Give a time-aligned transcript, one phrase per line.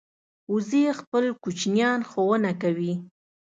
[0.53, 2.93] وزې خپل کوچنیان ښوونه کوي